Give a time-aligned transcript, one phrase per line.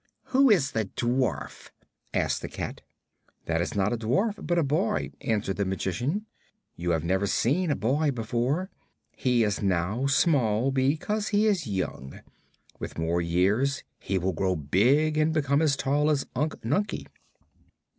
[0.33, 1.69] "Who is the dwarf?"
[2.11, 2.81] asked the cat.
[3.45, 6.25] "That is not a dwarf, but a boy," answered the Magician.
[6.75, 8.71] "You have never seen a boy before.
[9.15, 12.19] He is now small because he is young.
[12.79, 17.05] With more years he will grow big and become as tall as Unc Nunkie."